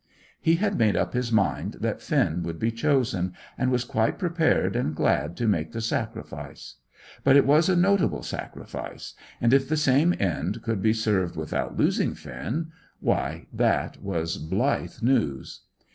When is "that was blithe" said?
13.53-15.03